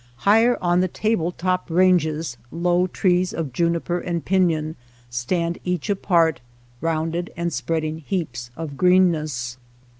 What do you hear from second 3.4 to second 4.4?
juniper and